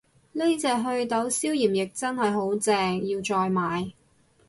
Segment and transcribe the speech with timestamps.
[0.33, 3.91] 呢隻袪痘消炎液真係好正，要再買